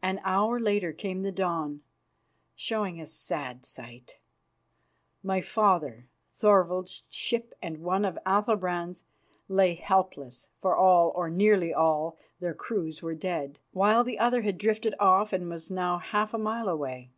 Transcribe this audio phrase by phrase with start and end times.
[0.00, 1.82] An hour later came the dawn,
[2.56, 4.18] showing a sad sight.
[5.22, 9.04] My father, Thorvald's, ship and one of Athalbrand's
[9.46, 14.56] lay helpless, for all, or nearly all, their crews were dead, while the other had
[14.56, 17.10] drifted off and was now half a mile away.